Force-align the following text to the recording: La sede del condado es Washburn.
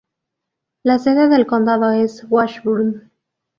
La 0.81 0.97
sede 0.97 1.29
del 1.29 1.45
condado 1.45 1.91
es 1.91 2.25
Washburn. 2.27 3.11